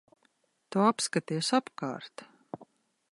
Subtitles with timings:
[0.75, 2.25] Tu apskaties apkārt.